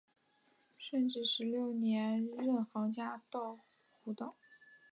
[0.79, 3.21] 顺治十六年任杭嘉
[4.03, 4.35] 湖道。